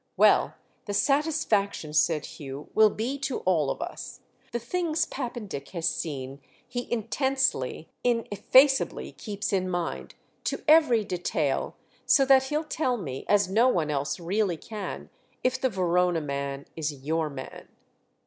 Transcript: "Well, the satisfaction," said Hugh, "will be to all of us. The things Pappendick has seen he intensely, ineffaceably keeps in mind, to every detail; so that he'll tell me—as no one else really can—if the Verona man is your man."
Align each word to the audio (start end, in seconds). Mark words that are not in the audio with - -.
"Well, 0.17 0.55
the 0.87 0.95
satisfaction," 0.95 1.93
said 1.93 2.25
Hugh, 2.25 2.71
"will 2.73 2.89
be 2.89 3.19
to 3.19 3.41
all 3.41 3.69
of 3.69 3.83
us. 3.83 4.21
The 4.51 4.57
things 4.57 5.05
Pappendick 5.05 5.69
has 5.77 5.87
seen 5.87 6.41
he 6.67 6.91
intensely, 6.91 7.87
ineffaceably 8.03 9.11
keeps 9.11 9.53
in 9.53 9.69
mind, 9.69 10.15
to 10.45 10.63
every 10.67 11.03
detail; 11.05 11.75
so 12.07 12.25
that 12.25 12.45
he'll 12.45 12.63
tell 12.63 12.97
me—as 12.97 13.47
no 13.47 13.67
one 13.69 13.91
else 13.91 14.19
really 14.19 14.57
can—if 14.57 15.61
the 15.61 15.69
Verona 15.69 16.21
man 16.21 16.65
is 16.75 16.91
your 16.91 17.29
man." 17.29 17.67